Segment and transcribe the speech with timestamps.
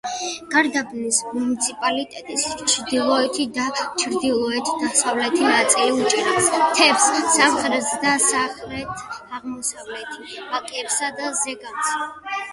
[0.51, 3.65] გარდაბნის მუნიციპალიტეტის ჩრდილოეთი და
[4.03, 7.05] ჩრდილოეთ-დასავლეთი ნაწილი უჭირავს მთებს,
[7.37, 11.93] სამხრეთ და სამხრეთ-აღმოსავლეთი ვაკეებსა და ზეგანს.